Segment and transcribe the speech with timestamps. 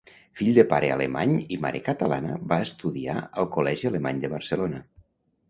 [0.37, 4.83] Fill de pare alemany i mare catalana, va estudiar al Col·legi Alemany de Barcelona.